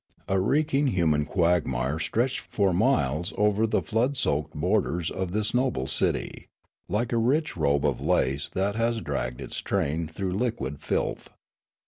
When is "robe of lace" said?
7.55-8.49